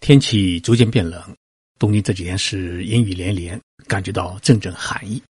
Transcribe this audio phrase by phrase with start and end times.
[0.00, 1.36] 天气逐渐变冷，
[1.78, 5.22] 东京这几天是阴雨连连，感觉到阵阵寒意。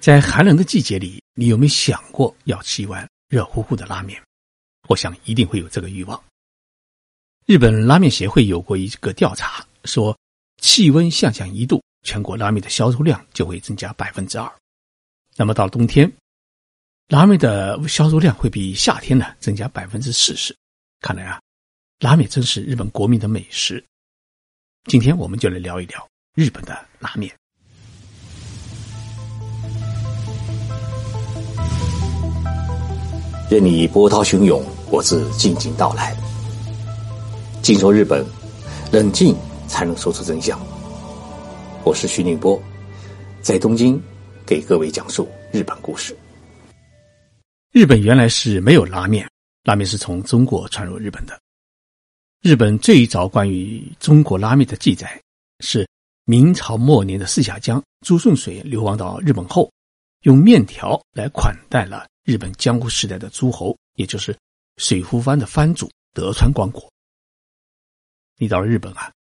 [0.00, 4.20] 在寒冷的季节里，你有没有想过要吃一碗热乎乎的拉面？
[4.88, 6.20] 我想一定会有这个欲望。
[7.44, 10.18] 日本拉面协会有过一个调查，说
[10.62, 14.50] 气温下降一度，全国拉面的销售量就会增加百分之二。
[15.36, 16.10] 那么到了冬天，
[17.08, 20.56] 拉面的销售量会比夏天呢增加百分之四十。
[21.00, 21.38] 看来啊。
[22.00, 23.84] 拉面真是日本国民的美食，
[24.86, 27.30] 今天我们就来聊一聊日本的拉面。
[33.50, 36.16] 任你波涛汹涌，我自静静到来。
[37.60, 38.24] 静说日本，
[38.90, 39.36] 冷静
[39.68, 40.58] 才能说出真相。
[41.84, 42.58] 我是徐宁波，
[43.42, 44.02] 在东京
[44.46, 46.16] 给各位讲述日本故事。
[47.72, 49.30] 日本原来是没有拉面，
[49.64, 51.38] 拉面是从中国传入日本的。
[52.42, 55.20] 日本最早关于中国拉面的记载，
[55.62, 55.86] 是
[56.24, 59.70] 明朝末年的四下江朱顺水流亡到日本后，
[60.22, 64.34] 用面条来款待了日本江户时代的诸侯，也就是
[64.78, 66.90] 水户藩的藩主德川光国。
[68.38, 69.12] 你到了日本啊，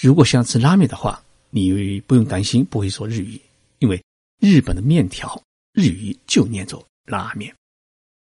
[0.00, 3.38] 如果想吃拉面的话，你不用担心不会说日语，
[3.80, 4.02] 因为
[4.40, 5.38] 日本的面条
[5.74, 7.54] 日语就念作拉面。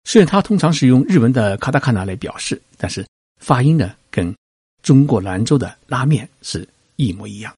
[0.03, 3.07] 虽然它通常是用日文的卡达卡纳来表示，但是
[3.39, 4.35] 发音呢跟
[4.83, 7.55] 中国兰州的拉面是一模一样，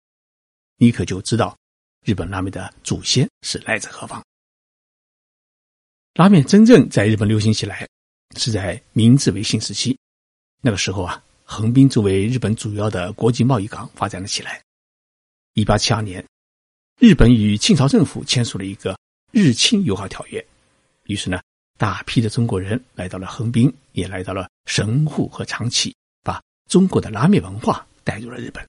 [0.77, 1.57] 你可就知道
[2.05, 4.23] 日本拉面的祖先是来自何方。
[6.15, 7.89] 拉面真正在日本流行起来，
[8.37, 9.97] 是在明治维新时期。
[10.61, 14.63] 那个时候啊，横滨作为日本主要的国际贸易港发展了起来。
[15.55, 16.25] 一八七二年，
[16.99, 18.99] 日本与清朝政府签署了一个
[19.31, 20.45] 日清友好条约，
[21.05, 21.41] 于是呢，
[21.79, 25.95] 大批的中国人来到了横滨，也来到了神户和长崎。
[26.73, 28.67] 中国的拉面文化带入了日本。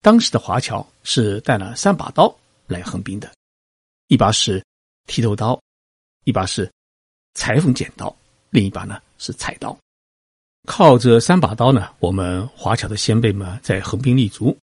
[0.00, 3.32] 当时的华侨是带了三把刀来横滨的，
[4.08, 4.60] 一把是
[5.06, 5.62] 剃头刀，
[6.24, 6.68] 一把是
[7.34, 8.12] 裁缝剪刀，
[8.50, 9.78] 另一把呢是菜刀。
[10.66, 14.58] 靠着三把刀呢，我们华侨的先辈们在横滨立足，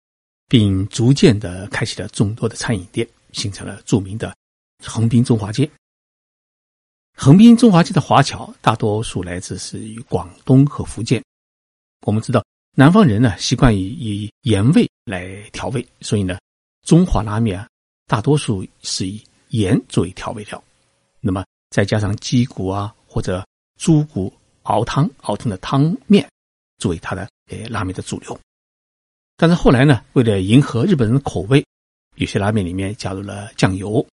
[0.47, 4.33] 并逐渐的开启了众多的餐饮店，形成了著名的
[4.81, 5.69] 横滨中华街。
[7.17, 11.21] 横滨中华街的华侨大多数来自是于广东和福建。
[12.01, 12.45] 我们知道，
[12.77, 16.37] 南方人呢习惯以以盐味来调味，所以呢，
[16.85, 17.69] 中华拉面啊，
[18.05, 20.61] 大多数是以盐作为调味料，
[21.21, 23.47] 那么再加上鸡骨啊或者
[23.79, 24.31] 猪骨
[24.63, 26.29] 熬汤熬成的汤面，
[26.77, 28.37] 作为它的呃拉面的主流。
[29.37, 31.65] 但是后来呢，为了迎合日本人的口味，
[32.15, 34.05] 有些拉面里面加入了酱油，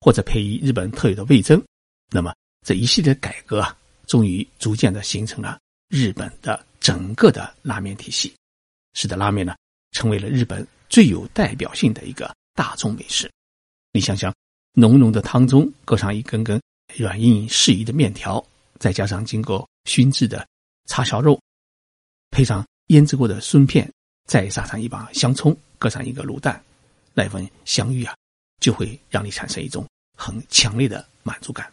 [0.00, 1.62] 或者配以日本特有的味增，
[2.10, 3.74] 那么这一系列改革啊，
[4.06, 5.58] 终于逐渐的形成了
[5.88, 6.62] 日本的。
[6.82, 8.34] 整个的拉面体系，
[8.94, 9.54] 使得拉面呢
[9.92, 13.30] 成为了日本最有代表性的一个大众美食。
[13.92, 14.34] 你想想，
[14.72, 16.60] 浓浓的汤中搁上一根根
[16.96, 18.44] 软硬适宜的面条，
[18.80, 20.44] 再加上经过熏制的
[20.86, 21.40] 叉烧肉，
[22.30, 23.88] 配上腌制过的笋片，
[24.26, 26.62] 再撒上一把香葱，搁上一个卤蛋，
[27.14, 28.12] 那份香芋啊，
[28.60, 29.86] 就会让你产生一种
[30.18, 31.72] 很强烈的满足感。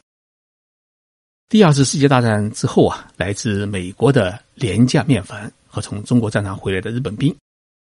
[1.50, 7.36] 第二次世界大战之后啊，来自美国的廉价面粉和从中国战场回来的日本兵，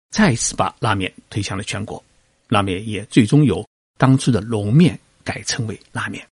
[0.09, 2.03] 再次把拉面推向了全国。
[2.49, 3.63] 拉面也最终由
[3.99, 6.27] 当初的龙面改称为拉面。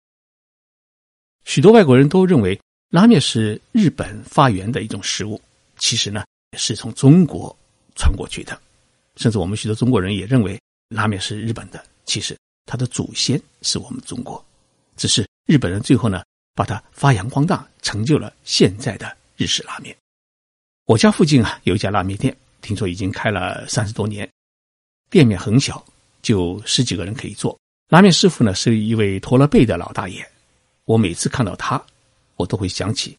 [1.44, 2.58] 许多外国人都认为
[2.90, 5.42] 拉面是日本发源的一种食物，
[5.78, 6.24] 其实呢
[6.58, 7.54] 是从中国
[7.98, 8.58] 传过去的。
[9.18, 10.58] 甚至我们许多中国人也认为
[10.88, 12.34] 拉面是日本的，其实
[12.66, 14.42] 它的祖先是我们中国，
[14.96, 16.24] 只是日本人最后呢。
[16.56, 19.96] 把它发扬光大，成就了现在的日式拉面。
[20.86, 24.28] 我家附近啊有一家拉面店，听说已经开了三十多年，
[25.10, 25.86] 店面很小，
[26.22, 27.60] 就十几个人可以做。
[27.90, 30.26] 拉面师傅呢是一位驼了背的老大爷。
[30.86, 31.84] 我每次看到他，
[32.36, 33.18] 我都会想起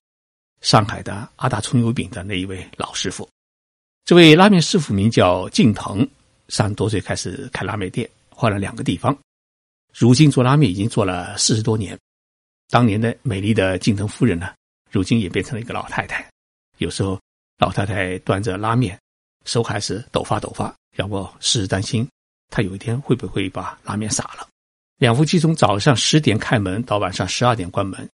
[0.60, 3.28] 上海的阿大葱油饼的那一位老师傅。
[4.04, 6.09] 这位拉面师傅名叫敬腾，
[6.48, 9.16] 三十多岁开始开拉面店，换了两个地方，
[9.92, 11.98] 如今做拉面已经做了四十多年。
[12.68, 14.53] 当年的美丽的敬腾夫人呢，
[14.91, 16.28] 如今也变成了一个老太太。
[16.78, 17.21] 有时候，
[17.59, 18.98] 老太太端着拉面，
[19.45, 22.07] 手还是抖发抖发，让我时时担心
[22.51, 24.48] 她有一天会不会把拉面洒了。
[24.98, 28.09] 两夫妻从早上十点开门到晚上十二点关门，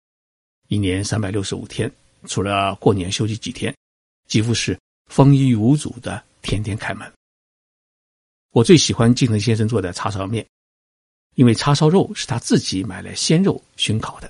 [0.67, 1.89] 一年三百六十五天，
[2.27, 3.73] 除了过年休息几天，
[4.27, 4.77] 几乎是
[5.07, 7.09] 风雨无阻的天天开门。
[8.51, 10.45] 我最喜欢敬腾先生做的叉烧面，
[11.35, 14.29] 因为叉烧肉是他自己买来鲜肉熏烤的。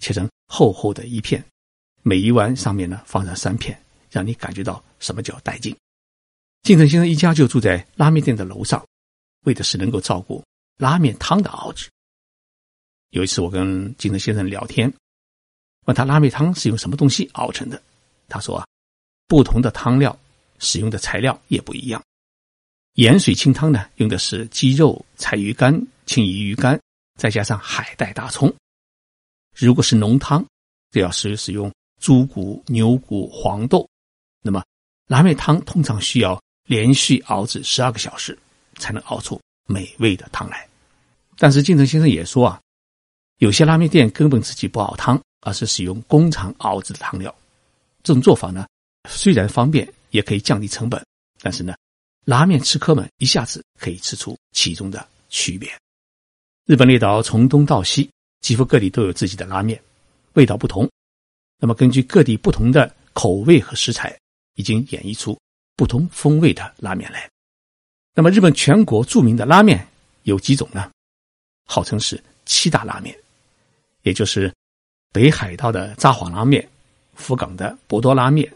[0.00, 1.44] 切成厚厚的一片，
[2.02, 3.80] 每一碗上面呢放上三片，
[4.10, 5.74] 让你感觉到什么叫带劲。
[6.62, 8.84] 金城先生一家就住在拉面店的楼上，
[9.44, 10.42] 为的是能够照顾
[10.78, 11.88] 拉面汤的熬制。
[13.10, 14.92] 有一次，我跟金城先生聊天，
[15.84, 17.80] 问他拉面汤是用什么东西熬成的，
[18.28, 18.66] 他说啊，
[19.28, 20.18] 不同的汤料
[20.58, 22.02] 使用的材料也不一样。
[22.94, 25.74] 盐水清汤呢，用的是鸡肉、柴鱼干、
[26.06, 26.80] 青鱼鱼干，
[27.18, 28.52] 再加上海带、大葱。
[29.54, 30.44] 如果是浓汤，
[30.90, 33.88] 就要使使用猪骨、牛骨、黄豆。
[34.42, 34.64] 那么
[35.06, 36.40] 拉面汤通常需要。
[36.66, 38.38] 连续熬制十二个小时，
[38.78, 40.66] 才能熬出美味的汤来。
[41.36, 42.58] 但是金城先生也说啊，
[43.36, 47.34] 有些拉面店根本自己不熬汤，而是使用工厂熬制的汤料。
[48.02, 48.66] 这种做法呢，
[49.10, 51.04] 虽然方便，也可以降低成本，
[51.42, 51.74] 但是呢，
[52.24, 55.70] 拉面吃客们一下子可以吃出其中的区别。
[56.64, 58.10] 日本列岛从东到西，
[58.44, 59.80] 几乎各地都有自己的拉面，
[60.34, 60.86] 味道不同。
[61.58, 64.14] 那么根据各地不同的口味和食材，
[64.56, 65.34] 已经演绎出。
[65.76, 67.28] 不同风味的拉面来。
[68.14, 69.84] 那么，日本全国著名的拉面
[70.24, 70.90] 有几种呢？
[71.66, 73.18] 号称是七大拉面，
[74.02, 74.54] 也就是
[75.10, 76.68] 北海道的札幌拉面、
[77.14, 78.48] 福冈的博多拉面、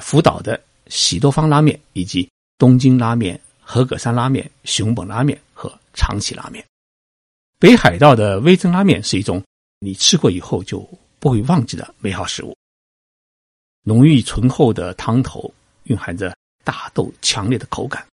[0.00, 6.64] 福岛的喜多方拉面，以及东京拉面、和歌山拉面、熊本拉面和长崎拉面。
[7.60, 9.40] 北海道的味增拉面是一种
[9.80, 10.80] 你吃过以后就
[11.18, 12.56] 不会忘记的美好食物，
[13.82, 15.52] 浓郁醇厚的汤头
[15.84, 16.34] 蕴含着。
[16.62, 18.06] 大豆强烈的口感，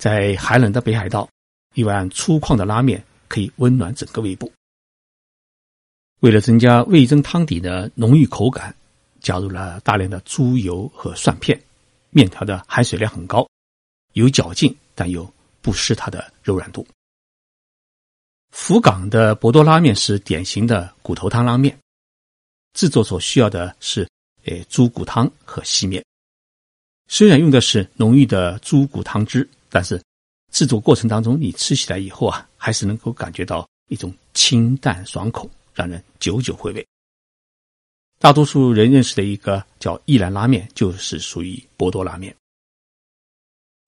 [0.00, 1.28] 在寒冷的北海道，
[1.74, 4.50] 一碗粗犷的拉面可以温暖整个胃部。
[6.20, 8.74] 为了增加味增汤底的浓郁口感，
[9.20, 11.60] 加入了大量的猪油和蒜片，
[12.08, 13.46] 面条的含水量很高，
[14.14, 15.30] 有嚼劲，但又
[15.60, 16.86] 不失它的柔软度。
[18.54, 21.76] 福冈的博多拉面是典型的骨头汤拉面，
[22.72, 24.08] 制作所需要的是
[24.44, 26.02] 诶猪骨汤和细面。
[27.08, 30.00] 虽然用的是浓郁的猪骨汤汁，但是
[30.52, 36.86] 制作过程当中，你吃起来以后啊，还是能够感觉到一种清淡爽口，让人久久回味。
[38.20, 42.34] 大多数人认识的一个叫一兰拉面，就是属于博多拉面。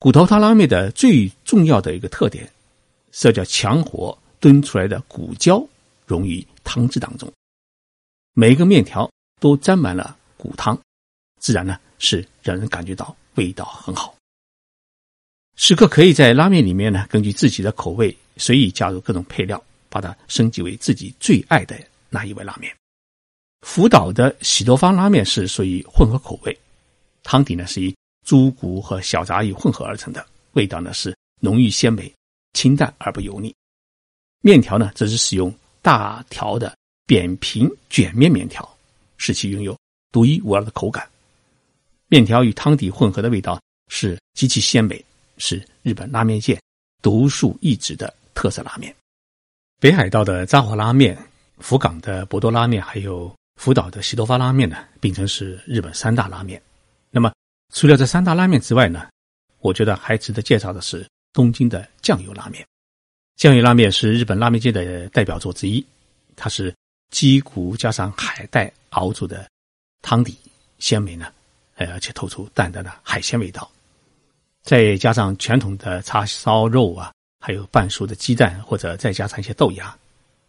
[0.01, 2.53] 骨头汤拉面的最重要的一个特点，
[3.13, 5.67] 是叫强火炖出来的骨胶
[6.07, 7.33] 溶于汤汁当中，
[8.35, 9.11] 每个面条
[9.41, 10.79] 都沾满了骨汤，
[11.41, 11.79] 自然呢。
[11.99, 14.15] 是让人感觉到味道很好。
[15.57, 21.75] 食客可以在拉面里面呢，根据自己的口味随意加入各种配料，把它升级为自己最爱的
[22.11, 22.71] 那一碗拉面。
[23.63, 26.55] 福岛的喜多方拉面是属于混合口味，
[27.23, 27.97] 汤底呢是以
[28.27, 32.13] 猪骨和小杂鱼混合而成的，味道呢是浓郁鲜美、
[32.53, 33.55] 清淡而不油腻。
[34.47, 35.53] 面条呢则是使用
[35.83, 36.73] 大条的
[37.05, 38.65] 扁平卷面面条，
[39.17, 39.77] 使其拥有
[40.13, 41.05] 独一无二的口感。
[42.07, 45.05] 面条与汤底混合的味道是极其鲜美，
[45.39, 46.57] 是日本拉面界
[47.03, 48.95] 独树一帜的特色拉面。
[49.81, 51.19] 北海道的札幌拉面、
[51.59, 56.63] 福冈的博多拉面，还有福岛的西多发拉面呢，并称是日本三大拉面。
[57.11, 57.33] 那么，
[57.75, 59.09] 除了这三大拉面之外呢，
[59.59, 62.65] 我觉得还值得介绍的是东京的酱油拉面。
[63.37, 65.85] 酱油拉面是日本拉面界的代表作之一，
[66.35, 66.75] 它是
[67.11, 69.49] 鸡骨加上海带熬煮的
[70.03, 70.37] 汤底，
[70.79, 71.33] 鲜美呢。
[71.79, 73.71] 呃而且透出淡淡的海鲜味道，
[74.63, 79.95] 再加上传统的叉烧肉啊，还有半熟的鸡蛋，或者再加上一些豆芽，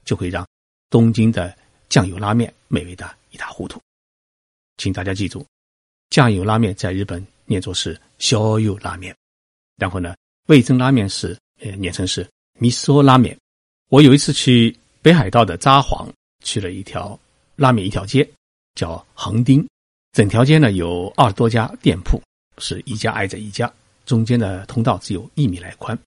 [0.05, 0.47] 就会让
[0.89, 1.53] 东京的
[1.89, 3.77] 酱油拉面美味的一塌糊涂。
[4.77, 5.45] 请大家记住，
[6.09, 9.13] 酱油拉面在日本念作是小油拉面，
[9.75, 12.25] 然后呢，味增拉面是呃念成是
[12.57, 13.37] 米索拉面。
[13.89, 16.07] 我有一次去北海道的札幌，
[16.43, 17.17] 去了一条
[17.55, 18.27] 拉面一条街，
[18.75, 19.65] 叫横丁。
[20.13, 22.21] 整条街呢有二十多家店铺，
[22.57, 23.71] 是一家挨着一家，
[24.05, 25.97] 中间的通道只有一米来宽。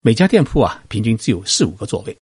[0.00, 2.16] 每家店铺啊，平均只有四五个座位。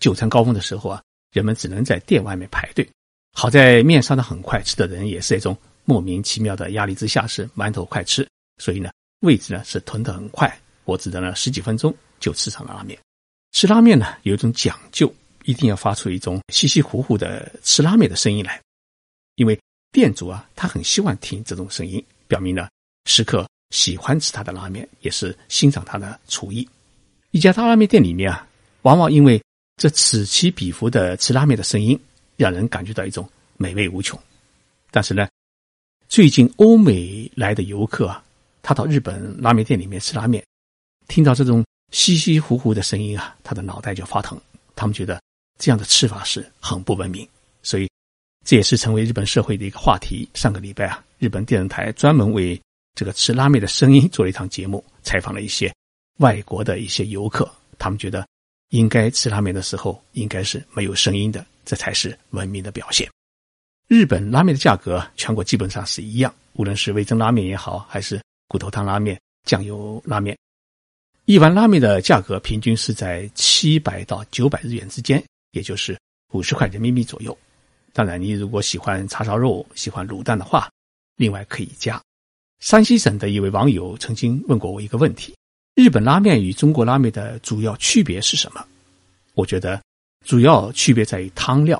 [0.00, 1.02] 就餐高峰的时候啊，
[1.32, 2.88] 人们只能在店外面排队。
[3.32, 8.28] 好在面上的很快，吃的人也是一种莫名其妙的压力之下是馒头快吃，
[8.60, 8.90] 所以呢，
[9.20, 10.60] 位置呢是囤得很快。
[10.84, 12.98] 我只等了十几分钟就吃上了拉面。
[13.52, 15.12] 吃拉面呢有一种讲究，
[15.44, 18.60] 一定要发出一种稀稀糊糊的吃拉面的声音来，
[19.36, 19.58] 因为。
[19.90, 22.68] 店主啊，他很希望听这种声音，表明了
[23.06, 26.68] 食客喜欢吃他的拉面，也是欣赏他的厨艺。
[27.30, 28.46] 一家大拉面店里面啊，
[28.82, 29.42] 往往因为
[29.76, 31.98] 这此起彼伏的吃拉面的声音，
[32.36, 33.26] 让人感觉到一种
[33.56, 34.20] 美味无穷。
[34.90, 35.26] 但是呢，
[36.06, 38.22] 最近欧美来的游客啊，
[38.60, 40.44] 他到日本拉面店里面吃拉面，
[41.06, 44.40] 听到这种稀稀糊糊的声音啊，他的脑袋就发疼。
[44.74, 45.20] 他们觉得
[45.58, 47.28] 这样的吃法是很不文明，
[47.62, 47.88] 所以。
[48.46, 50.26] 这也是成为日本社会的一个话题。
[50.32, 52.58] 上个礼拜啊，日本电视台专门为
[52.94, 55.70] 这个吃拉面的声音做了一场节目，采访了一些
[56.20, 57.46] 外国的一些游客，
[57.78, 58.26] 他们觉得
[58.70, 63.06] 应该吃拉面的时候应该是没有声音的，这才是文明的表现。
[63.86, 70.34] 日本拉面的价格全国基本上是一样，无论是味增拉面也好，还是骨头汤拉面、酱油拉面，
[71.28, 75.94] 一碗拉面的价格平均是在七百到九百日元之间，也就是
[76.32, 77.36] 五十块人民币左右。
[77.92, 80.70] 当然，你如果喜欢叉烧肉、喜欢卤蛋的话，
[81.16, 82.02] 另外可以加。
[82.60, 85.36] 山西省的一位网友曾经问过我一个问题：
[85.74, 88.66] 日本拉面与中国拉面的主要区别是什么？
[89.34, 89.82] 我觉得
[90.24, 91.78] 主要区别在于汤料。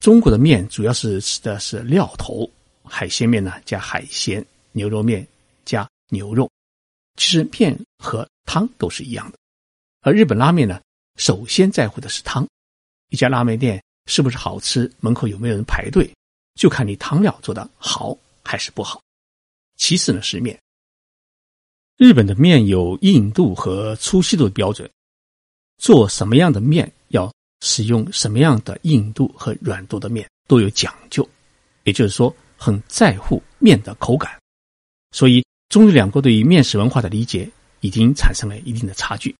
[0.00, 2.50] 中国的面主要是吃的是料头，
[2.82, 5.24] 海鲜面呢加海鲜，牛肉面
[5.64, 6.50] 加牛肉。
[7.16, 9.38] 其实面和汤都是一样的，
[10.00, 10.80] 而日本拉面呢，
[11.16, 12.46] 首先在乎的是汤。
[13.08, 16.10] 一家拉面店是不是好吃，门口有没有人排队，
[16.54, 19.00] 就看你汤料做的好还是不好。
[19.76, 20.60] 其次呢是面，
[21.96, 24.90] 日本的面有硬度和粗细度的标准，
[25.78, 27.32] 做什么样的面要。
[27.64, 31.24] 使用什么样的硬度和软度的面都有讲究，
[31.84, 34.36] 也就是说很在乎面的口感，
[35.12, 37.48] 所以中日两国对于面食文化的理解
[37.82, 39.36] 已经产生了一定的差距。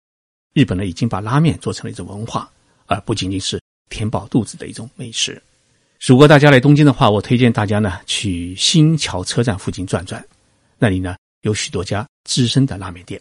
[0.52, 2.48] 日本呢已经把拉面做成了一种文化，
[2.84, 3.58] 而不仅仅是
[3.88, 5.42] 填饱肚子的一种美食。
[5.98, 10.22] 如果大家来东京的话，我推荐大家呢去新桥车站附近转转，
[10.78, 13.18] 那里呢有许多家资深的拉面店，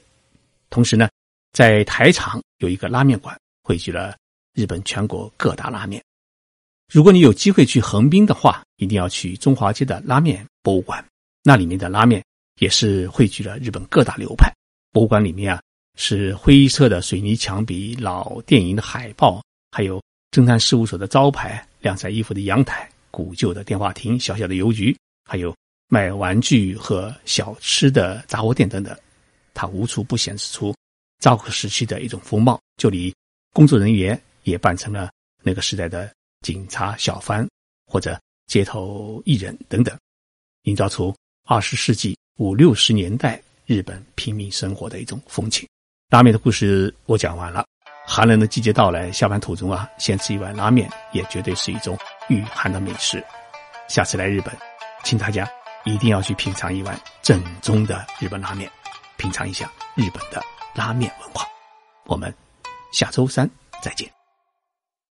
[0.69, 1.07] 同时呢
[1.53, 4.15] 在台场有一个拉面馆，汇聚了。
[4.53, 6.03] 日本全国各大拉面，
[6.91, 11.01] 如果你有机会去横滨的话，一定要去中华街的拉面博物馆。
[11.41, 12.21] 那里面的拉面
[12.59, 14.53] 也是汇聚了日本各大流派。
[14.91, 15.61] 博物馆里面啊，
[15.97, 24.95] 是灰色的水泥墙壁、老电影的海报，还有侦探事务所的招牌、晾晒衣服的阳台、古旧的电话亭、小小的邮局，
[25.25, 25.55] 还有
[25.87, 28.97] 卖玩具和小吃的杂货店等等。
[29.53, 30.75] 它无处不显示出
[31.19, 32.59] 昭和时期的一种风貌。
[32.77, 33.13] 就离
[33.53, 34.19] 工作人员。
[34.43, 35.11] 也扮成了
[35.43, 37.47] 那个时代的警察、小贩
[37.85, 39.95] 或者街头艺人等等，
[40.63, 45.67] 营造出二十世纪五六十年代日本平民生活的一种风情。
[46.09, 47.65] 拉面的故事我讲完了。
[48.05, 51.97] 寒冷的季节到来，下班途中啊，先吃一碗拉面也绝对是一种
[52.29, 53.23] 御寒的美食。
[53.87, 54.53] 下次来日本，
[55.03, 55.47] 请大家
[55.85, 58.69] 一定要去品尝一碗正宗的日本拉面，
[59.17, 60.43] 品尝一下日本的
[60.75, 61.45] 拉面文化。
[62.05, 62.33] 我们
[62.91, 63.49] 下周三
[63.81, 64.20] 再见。